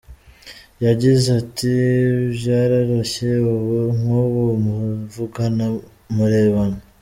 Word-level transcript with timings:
Yagize 0.85 1.27
ati 1.41 1.71
“Byaroroshye 2.35 3.29
ubu 3.53 3.75
ng’ubu 3.97 4.43
muvugana 4.63 5.65
murebana. 6.15 6.79